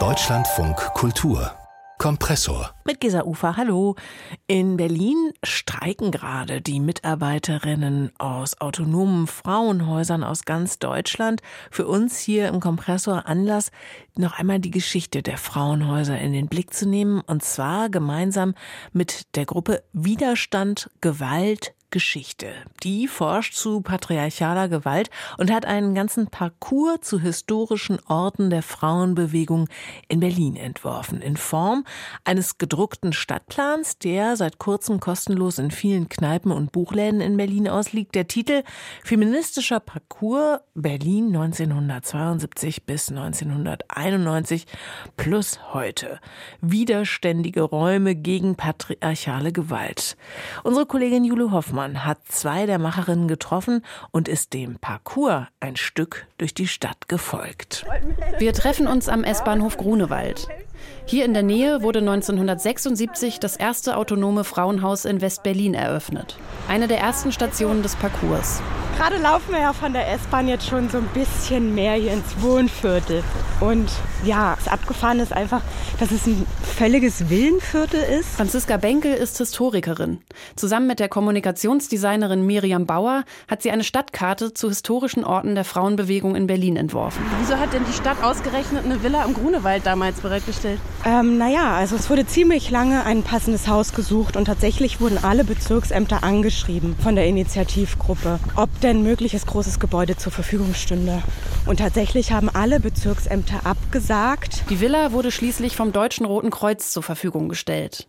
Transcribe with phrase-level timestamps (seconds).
[0.00, 1.54] Deutschlandfunk Kultur
[1.96, 2.74] Kompressor.
[2.84, 3.94] Mit Gesa Ufer, hallo.
[4.48, 11.40] In Berlin streiken gerade die Mitarbeiterinnen aus autonomen Frauenhäusern aus ganz Deutschland.
[11.70, 13.70] Für uns hier im Kompressor Anlass,
[14.16, 17.20] noch einmal die Geschichte der Frauenhäuser in den Blick zu nehmen.
[17.20, 18.54] Und zwar gemeinsam
[18.92, 22.48] mit der Gruppe Widerstand, Gewalt, Geschichte.
[22.82, 29.68] Die forscht zu patriarchaler Gewalt und hat einen ganzen Parcours zu historischen Orten der Frauenbewegung
[30.08, 31.22] in Berlin entworfen.
[31.22, 31.84] In Form
[32.24, 38.16] eines gedruckten Stadtplans, der seit kurzem kostenlos in vielen Kneipen und Buchläden in Berlin ausliegt.
[38.16, 38.64] Der Titel
[39.04, 44.66] Feministischer Parcours Berlin 1972 bis 1991
[45.16, 46.18] plus heute.
[46.60, 50.16] Widerständige Räume gegen patriarchale Gewalt.
[50.64, 55.76] Unsere Kollegin Jule Hoffmann Baumann hat zwei der Macherinnen getroffen und ist dem Parcours ein
[55.76, 57.84] Stück durch die Stadt gefolgt.
[58.38, 60.48] Wir treffen uns am S-Bahnhof Grunewald.
[61.06, 66.36] Hier in der Nähe wurde 1976 das erste autonome Frauenhaus in West-Berlin eröffnet.
[66.68, 68.62] Eine der ersten Stationen des Parcours.
[68.96, 72.40] Gerade laufen wir ja von der S-Bahn jetzt schon so ein bisschen mehr hier ins
[72.40, 73.24] Wohnviertel.
[73.60, 73.90] Und
[74.24, 75.62] ja, das Abgefahren ist einfach,
[75.98, 78.36] dass es ein völliges Villenviertel ist.
[78.36, 80.20] Franziska Benkel ist Historikerin.
[80.54, 86.36] Zusammen mit der Kommunikationsdesignerin Miriam Bauer hat sie eine Stadtkarte zu historischen Orten der Frauenbewegung
[86.36, 87.24] in Berlin entworfen.
[87.40, 90.63] Wieso hat denn die Stadt ausgerechnet eine Villa im Grunewald damals bereitgestellt?
[91.04, 95.44] Ähm, naja, also es wurde ziemlich lange ein passendes Haus gesucht und tatsächlich wurden alle
[95.44, 101.22] Bezirksämter angeschrieben von der Initiativgruppe, ob denn mögliches großes Gebäude zur Verfügung stünde.
[101.66, 104.64] Und tatsächlich haben alle Bezirksämter abgesagt.
[104.70, 108.06] Die Villa wurde schließlich vom Deutschen Roten Kreuz zur Verfügung gestellt.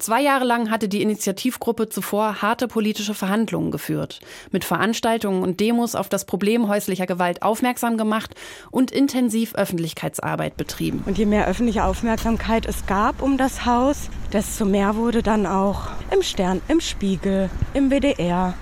[0.00, 4.20] Zwei Jahre lang hatte die Initiativgruppe zuvor harte politische Verhandlungen geführt,
[4.50, 8.34] mit Veranstaltungen und Demos auf das Problem häuslicher Gewalt aufmerksam gemacht
[8.70, 11.02] und intensiv Öffentlichkeitsarbeit betrieben.
[11.04, 15.88] Und je mehr öffentliche Aufmerksamkeit es gab um das Haus, desto mehr wurde dann auch
[16.10, 18.54] im Stern, im Spiegel, im WDR,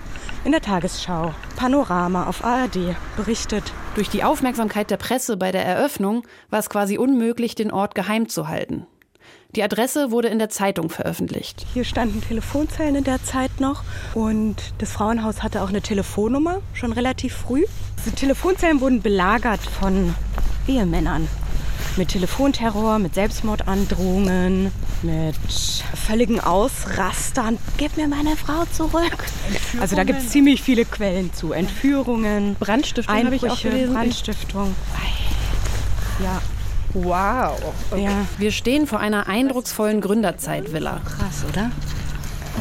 [0.45, 3.63] in der Tagesschau, Panorama auf ARD berichtet.
[3.95, 8.29] Durch die Aufmerksamkeit der Presse bei der Eröffnung war es quasi unmöglich, den Ort geheim
[8.29, 8.89] zu halten.
[9.57, 11.65] Die Adresse wurde in der Zeitung veröffentlicht.
[11.73, 13.83] Hier standen Telefonzellen in der Zeit noch
[14.13, 17.65] und das Frauenhaus hatte auch eine Telefonnummer, schon relativ früh.
[17.99, 20.15] Diese Telefonzellen wurden belagert von
[20.67, 21.27] Ehemännern
[21.97, 24.71] mit Telefonterror, mit Selbstmordandrohungen,
[25.03, 25.35] mit
[26.07, 27.59] völligen Ausrastern.
[27.79, 29.25] Gib mir meine Frau zurück.
[29.81, 31.53] Also da gibt es ziemlich viele Quellen zu.
[31.53, 33.95] Entführungen, Brandstiftung habe ich auch gelesen.
[33.95, 34.75] Brandstiftung.
[36.23, 36.43] Ja.
[36.95, 37.59] Wow.
[37.91, 38.05] Okay.
[38.05, 38.27] Ja.
[38.39, 41.01] Wir stehen vor einer eindrucksvollen Gründerzeit-Villa.
[41.05, 41.71] Krass, oder?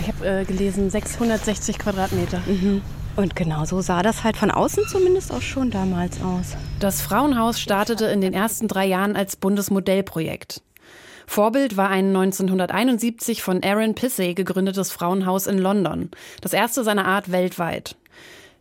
[0.02, 2.42] Ich habe äh, gelesen 660 Quadratmeter.
[2.46, 2.82] Mhm.
[3.16, 6.56] Und genau so sah das halt von außen zumindest auch schon damals aus.
[6.80, 10.62] Das Frauenhaus startete in den ersten drei Jahren als Bundesmodellprojekt.
[11.26, 16.12] Vorbild war ein 1971 von Aaron Pissey gegründetes Frauenhaus in London,
[16.42, 17.96] das erste seiner Art weltweit.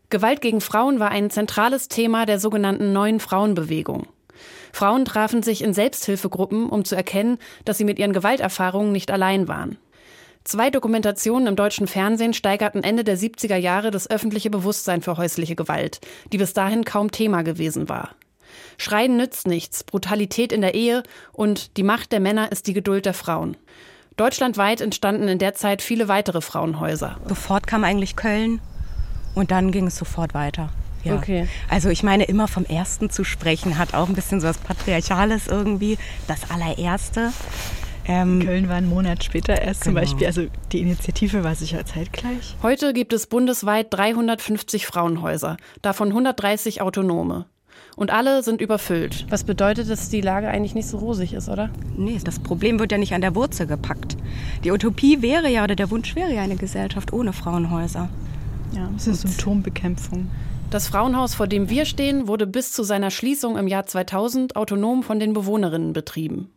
[0.09, 4.07] Gewalt gegen Frauen war ein zentrales Thema der sogenannten neuen Frauenbewegung.
[4.77, 9.49] Frauen trafen sich in Selbsthilfegruppen, um zu erkennen, dass sie mit ihren Gewalterfahrungen nicht allein
[9.49, 9.79] waren.
[10.45, 15.57] Zwei Dokumentationen im deutschen Fernsehen steigerten Ende der 70er Jahre das öffentliche Bewusstsein für häusliche
[15.57, 16.01] Gewalt,
[16.31, 18.11] die bis dahin kaum Thema gewesen war.
[18.77, 23.07] Schreien nützt nichts, Brutalität in der Ehe und die Macht der Männer ist die Geduld
[23.07, 23.57] der Frauen.
[24.19, 27.19] Deutschlandweit entstanden in der Zeit viele weitere Frauenhäuser.
[27.27, 28.61] Sofort kam eigentlich Köln
[29.35, 30.69] und dann ging es sofort weiter.
[31.07, 31.17] Ja.
[31.17, 31.49] Okay.
[31.69, 35.47] Also ich meine, immer vom Ersten zu sprechen, hat auch ein bisschen so was Patriarchales
[35.47, 35.99] irgendwie.
[36.27, 37.33] Das allererste.
[38.09, 40.01] Ähm, Köln war einen Monat später erst genau.
[40.01, 40.27] zum Beispiel.
[40.27, 42.57] Also die Initiative war sicher zeitgleich.
[42.63, 47.47] Heute gibt es bundesweit 350 Frauenhäuser, davon 130 autonome.
[47.97, 49.27] Und alle sind überfüllt.
[49.31, 51.71] Was bedeutet, dass die Lage eigentlich nicht so rosig ist, oder?
[51.97, 54.17] Nee, das Problem wird ja nicht an der Wurzel gepackt.
[54.65, 58.11] Die Utopie wäre ja, oder der Wunsch wäre ja eine Gesellschaft ohne Frauenhäuser.
[58.73, 60.29] Ja, es ist Symptombekämpfung.
[60.71, 65.05] Das Frauenhaus, vor dem wir stehen, wurde bis zu seiner Schließung im Jahr 2000 autonom
[65.05, 66.51] von den Bewohnerinnen betrieben.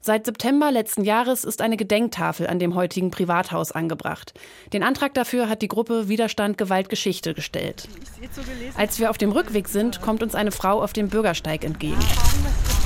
[0.00, 4.34] Seit September letzten Jahres ist eine Gedenktafel an dem heutigen Privathaus angebracht.
[4.72, 7.88] Den Antrag dafür hat die Gruppe Widerstand Gewalt Geschichte gestellt.
[8.76, 11.96] Als wir auf dem Rückweg sind, kommt uns eine Frau auf dem Bürgersteig entgegen.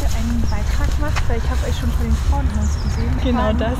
[0.06, 3.20] Einen Beitrag macht, weil ich habe euch schon vor dem Frauenhaus gesehen.
[3.24, 3.78] Genau das.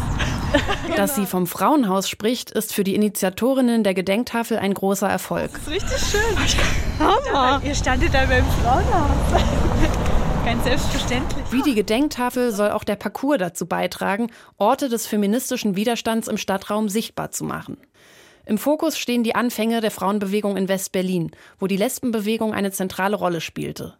[0.97, 5.53] Dass sie vom Frauenhaus spricht, ist für die Initiatorinnen der Gedenktafel ein großer Erfolg.
[5.53, 6.59] Das ist richtig schön.
[6.99, 7.62] Hammer.
[7.65, 9.43] Ihr standet da beim Frauenhaus.
[10.44, 11.44] Ganz selbstverständlich.
[11.50, 16.88] Wie die Gedenktafel soll auch der Parcours dazu beitragen, Orte des feministischen Widerstands im Stadtraum
[16.88, 17.76] sichtbar zu machen.
[18.48, 23.42] Im Fokus stehen die Anfänge der Frauenbewegung in West-Berlin, wo die Lesbenbewegung eine zentrale Rolle
[23.42, 23.92] spielte.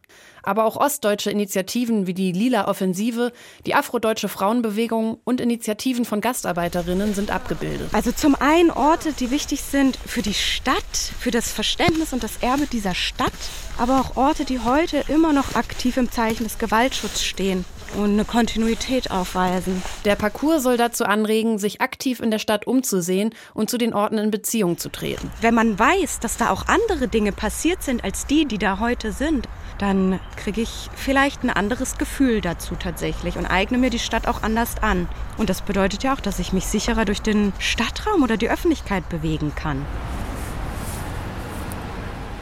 [0.43, 3.33] Aber auch ostdeutsche Initiativen wie die Lila Offensive,
[3.67, 7.91] die Afrodeutsche Frauenbewegung und Initiativen von Gastarbeiterinnen sind abgebildet.
[7.93, 12.39] Also zum einen Orte, die wichtig sind für die Stadt, für das Verständnis und das
[12.39, 13.35] Erbe dieser Stadt,
[13.77, 17.67] aber auch Orte, die heute immer noch aktiv im Zeichen des Gewaltschutzes stehen
[17.97, 19.83] und eine Kontinuität aufweisen.
[20.05, 24.19] Der Parcours soll dazu anregen, sich aktiv in der Stadt umzusehen und zu den Orten
[24.19, 25.31] in Beziehung zu treten.
[25.41, 29.13] Wenn man weiß, dass da auch andere Dinge passiert sind als die, die da heute
[29.13, 29.49] sind,
[29.79, 34.43] dann kriege ich vielleicht ein anderes Gefühl dazu tatsächlich und eigne mir die Stadt auch
[34.43, 35.09] anders an.
[35.37, 39.09] Und das bedeutet ja auch, dass ich mich sicherer durch den Stadtraum oder die Öffentlichkeit
[39.09, 39.85] bewegen kann.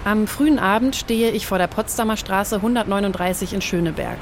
[0.05, 4.19] Am frühen Abend stehe ich vor der Potsdamer Straße 139 in Schöneberg.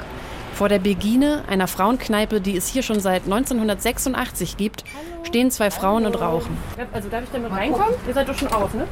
[0.55, 4.85] Vor der Begine, einer Frauenkneipe, die es hier schon seit 1986 gibt,
[5.23, 6.57] stehen zwei Frauen und rauchen.
[6.93, 7.93] Also darf ich damit reinkommen?
[8.07, 8.87] Ihr seid doch schon auf, ne?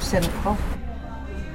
[0.00, 0.56] Ich bin ja eine Frau.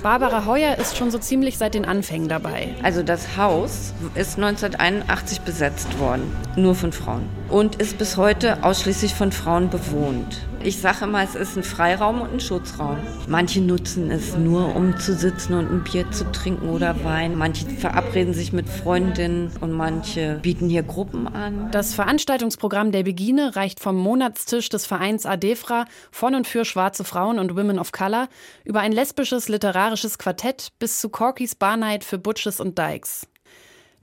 [0.03, 2.75] Barbara Heuer ist schon so ziemlich seit den Anfängen dabei.
[2.83, 7.29] Also das Haus ist 1981 besetzt worden, nur von Frauen.
[7.47, 10.45] Und ist bis heute ausschließlich von Frauen bewohnt.
[10.63, 12.97] Ich sage immer, es ist ein Freiraum und ein Schutzraum.
[13.27, 17.37] Manche nutzen es nur, um zu sitzen und ein Bier zu trinken oder Wein.
[17.37, 21.69] Manche verabreden sich mit Freundinnen und manche bieten hier Gruppen an.
[21.71, 27.39] Das Veranstaltungsprogramm der Begine reicht vom Monatstisch des Vereins ADEFRA von und für schwarze Frauen
[27.39, 28.27] und Women of Color
[28.65, 33.27] über ein lesbisches literarisches Quartett bis zu Corkys Barnight für Butches und Dykes.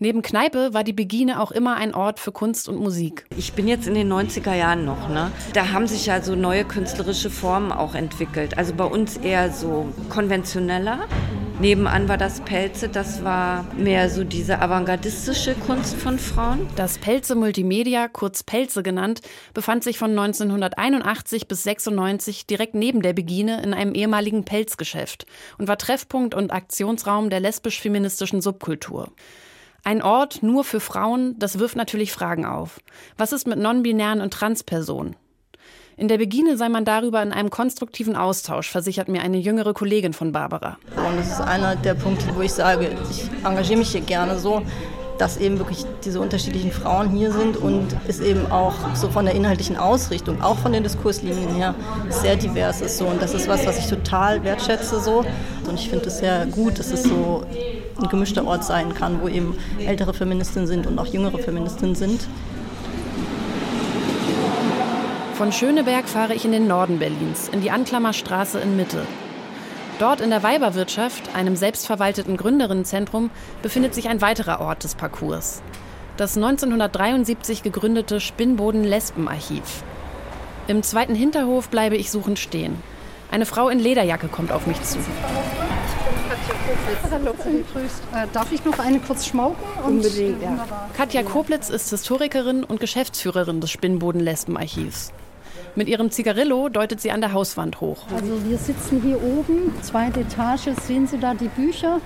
[0.05, 3.25] Neben Kneipe war die Begine auch immer ein Ort für Kunst und Musik.
[3.39, 5.33] Ich bin jetzt in den 90er Jahren noch, ne?
[5.55, 8.59] Da haben sich ja so neue künstlerische Formen auch entwickelt.
[8.59, 11.09] Also bei uns eher so konventioneller.
[11.59, 16.69] Nebenan war das Pelze, das war mehr so diese avantgardistische Kunst von Frauen.
[16.77, 19.23] Das Pelze Multimedia, kurz Pelze genannt,
[19.55, 25.25] befand sich von 1981 bis 96 direkt neben der Begine in einem ehemaligen Pelzgeschäft
[25.57, 29.09] und war Treffpunkt und Aktionsraum der lesbisch-feministischen Subkultur.
[29.87, 32.81] Ein Ort nur für Frauen, das wirft natürlich Fragen auf.
[33.19, 35.15] Was ist mit non-binären und Transpersonen?
[35.99, 40.15] In der Begine sei man darüber in einem konstruktiven Austausch, versichert mir eine jüngere Kollegin
[40.15, 40.79] von Barbara.
[40.97, 44.63] Und das ist einer der Punkte, wo ich sage, ich engagiere mich hier gerne so,
[45.19, 49.35] dass eben wirklich diese unterschiedlichen Frauen hier sind und es eben auch so von der
[49.35, 51.75] inhaltlichen Ausrichtung, auch von den Diskurslinien her,
[52.09, 53.07] sehr divers ist so.
[53.07, 55.25] Und das ist was, was ich total wertschätze so.
[55.69, 57.45] Und ich finde es sehr gut, dass es so
[58.01, 62.27] ein gemischter Ort sein kann, wo eben ältere Feministinnen sind und auch jüngere Feministinnen sind.
[65.35, 69.05] Von Schöneberg fahre ich in den Norden Berlins, in die Anklammerstraße in Mitte.
[70.01, 73.31] Dort in der Weiberwirtschaft, einem selbstverwalteten Gründerinnenzentrum,
[73.63, 75.63] befindet sich ein weiterer Ort des Parcours.
[76.17, 79.85] Das 1973 gegründete Spinnboden-Lesben-Archiv.
[80.67, 82.83] Im zweiten Hinterhof bleibe ich suchend stehen.
[83.31, 84.99] Eine Frau in Lederjacke kommt auf mich zu.
[87.11, 88.03] Hallo, grüßt.
[88.15, 89.65] Äh, darf ich noch eine kurz schmauken?
[89.87, 90.67] Unbedingt, ja.
[90.97, 95.13] Katja Koplitz ist Historikerin und Geschäftsführerin des Spinnboden-Lesben-Archivs.
[95.77, 98.07] Mit ihrem Zigarillo deutet sie an der Hauswand hoch.
[98.15, 102.01] Also wir sitzen hier oben, zweite Etage, sehen Sie da die Bücher?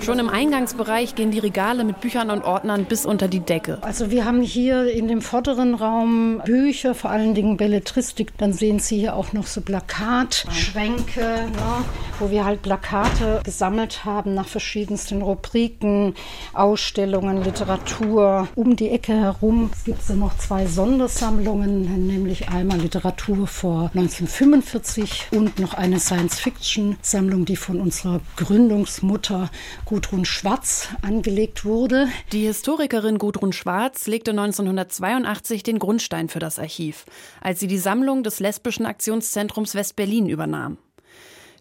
[0.00, 3.78] Schon im Eingangsbereich gehen die Regale mit Büchern und Ordnern bis unter die Decke.
[3.82, 8.36] Also wir haben hier in dem vorderen Raum Bücher, vor allen Dingen Belletristik.
[8.38, 11.84] Dann sehen Sie hier auch noch so Plakatschränke, ne,
[12.20, 16.14] wo wir halt Plakate gesammelt haben nach verschiedensten Rubriken,
[16.52, 18.48] Ausstellungen, Literatur.
[18.54, 25.58] Um die Ecke herum gibt es noch zwei Sondersammlungen, nämlich einmal Literatur vor 1945 und
[25.58, 29.50] noch eine Science-Fiction-Sammlung, die von unserer Gründungsmutter
[29.86, 32.08] Gudrun Schwarz angelegt wurde.
[32.32, 37.04] Die Historikerin Gudrun Schwarz legte 1982 den Grundstein für das Archiv,
[37.40, 40.78] als sie die Sammlung des Lesbischen Aktionszentrums West-Berlin übernahm.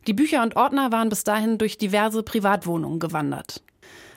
[0.08, 3.62] Die Bücher und Ordner waren bis dahin durch diverse Privatwohnungen gewandert.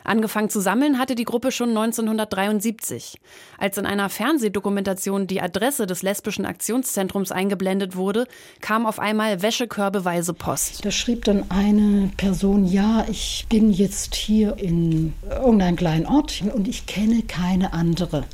[0.08, 3.20] Angefangen zu sammeln hatte die Gruppe schon 1973.
[3.58, 8.26] Als in einer Fernsehdokumentation die Adresse des lesbischen Aktionszentrums eingeblendet wurde,
[8.62, 10.84] kam auf einmal wäschekörbeweise Post.
[10.84, 16.68] Da schrieb dann eine Person, ja, ich bin jetzt hier in irgendeinem kleinen Ort und
[16.68, 18.24] ich kenne keine andere.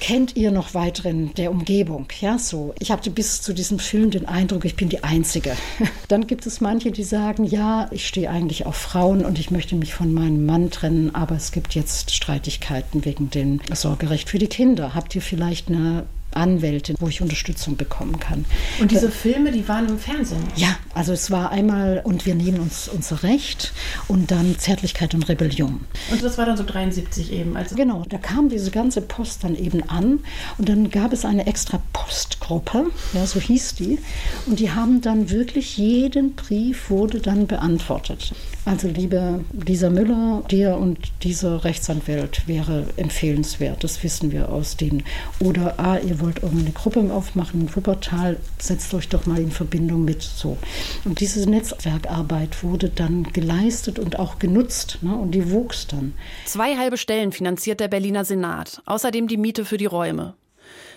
[0.00, 2.06] Kennt ihr noch weiteren der Umgebung?
[2.20, 2.74] Ja, so.
[2.78, 5.56] Ich hatte bis zu diesem Film den Eindruck, ich bin die Einzige.
[6.08, 9.76] Dann gibt es manche, die sagen, ja, ich stehe eigentlich auf Frauen und ich möchte
[9.76, 14.48] mich von meinem Mann trennen, aber es gibt jetzt Streitigkeiten wegen dem Sorgerecht für die
[14.48, 14.94] Kinder.
[14.94, 18.44] Habt ihr vielleicht eine Anwältin, wo ich Unterstützung bekommen kann.
[18.80, 20.42] Und diese Filme, die waren im Fernsehen?
[20.56, 23.72] Ja, also es war einmal und wir nehmen uns unser Recht
[24.08, 25.80] und dann Zärtlichkeit und Rebellion.
[26.10, 27.56] Und das war dann so 73 eben?
[27.56, 30.20] Also genau, da kam diese ganze Post dann eben an
[30.58, 33.98] und dann gab es eine extra Postgruppe, ja, so hieß die,
[34.46, 38.34] und die haben dann wirklich jeden Brief wurde dann beantwortet.
[38.64, 45.02] Also liebe Lisa Müller, dir und dieser Rechtsanwalt wäre empfehlenswert, das wissen wir aus den.
[45.40, 50.04] Oder ah, ihr wollt irgendeine Gruppe aufmachen in Wuppertal, setzt euch doch mal in Verbindung
[50.04, 50.56] mit so.
[51.04, 55.14] Und diese Netzwerkarbeit wurde dann geleistet und auch genutzt ne?
[55.14, 56.14] und die wuchs dann.
[56.46, 60.34] Zwei halbe Stellen finanziert der Berliner Senat, außerdem die Miete für die Räume.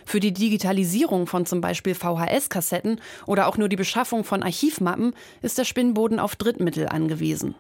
[0.06, 5.58] Für die Digitalisierung von zum Beispiel VHS-Kassetten oder auch nur die Beschaffung von Archivmappen ist
[5.58, 7.56] der Spinnboden auf Drittmittel angewiesen.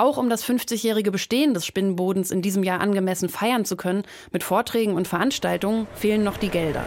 [0.00, 4.42] Auch um das 50-jährige Bestehen des Spinnbodens in diesem Jahr angemessen feiern zu können, mit
[4.42, 6.84] Vorträgen und Veranstaltungen, fehlen noch die Gelder.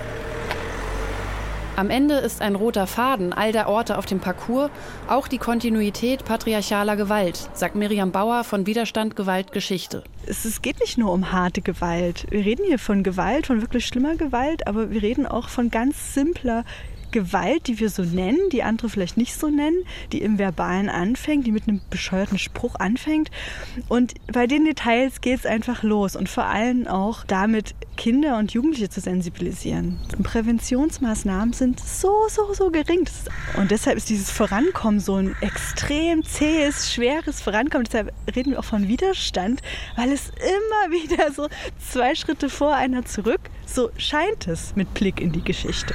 [1.76, 4.72] Am Ende ist ein roter Faden all der Orte auf dem Parcours
[5.08, 10.04] auch die Kontinuität patriarchaler Gewalt, sagt Miriam Bauer von Widerstand, Gewalt, Geschichte.
[10.26, 12.26] Es, es, geht nicht nur um harte Gewalt.
[12.32, 16.16] Wir reden hier von Gewalt, von wirklich schlimmer Gewalt, aber wir reden auch von ganz
[16.16, 16.66] simpler
[17.14, 21.48] Gewalt, die wir so nennen, die andere vielleicht nicht so nennen, die im Verbalen anfängt,
[21.48, 23.32] die mit einem bescheuerten Spruch anfängt.
[23.88, 28.54] Und bei den Details geht es einfach los und vor allem auch damit, Kinder und
[28.54, 30.00] Jugendliche zu sensibilisieren.
[30.24, 33.08] Präventionsmaßnahmen sind so, so, so gering.
[33.56, 37.86] Und deshalb ist dieses Vorankommen so ein extrem zähes, schweres Vorankommen.
[37.86, 39.62] Deshalb reden wir auch von Widerstand,
[39.96, 45.22] weil es immer wieder so zwei Schritte vor einer zurück, so scheint es mit Blick
[45.22, 45.94] in die Geschichte.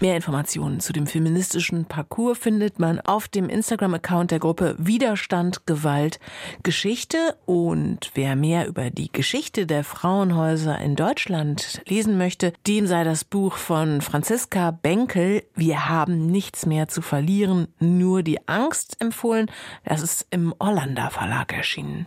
[0.00, 6.20] Mehr Informationen zu dem feministischen Parcours findet man auf dem Instagram-Account der Gruppe Widerstand, Gewalt,
[6.62, 7.36] Geschichte.
[7.44, 13.24] Und wer mehr über die Geschichte der Frauenhäuser in Deutschland lesen möchte, dem sei das
[13.24, 19.50] Buch von Franziska Benkel Wir haben nichts mehr zu verlieren, nur die Angst empfohlen.
[19.84, 22.06] Das ist im Hollander Verlag erschienen.